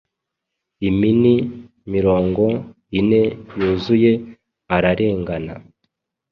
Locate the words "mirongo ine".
1.93-3.21